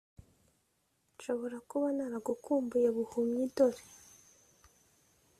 nshobora 1.15 1.57
kuba 1.69 1.87
naragukumbuye 1.97 2.87
buhumyi. 2.95 3.43
dore 3.55 3.83